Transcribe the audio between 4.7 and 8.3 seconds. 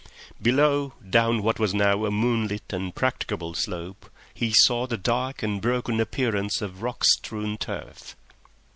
the dark and broken appearance of rock strewn turf.